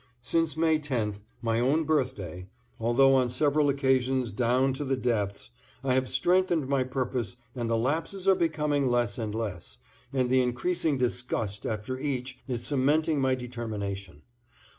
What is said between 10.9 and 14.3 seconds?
disgust after each is cementing my determination.